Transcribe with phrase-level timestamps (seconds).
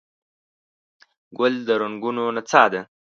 [1.37, 2.81] ګل د رنګونو نڅا ده.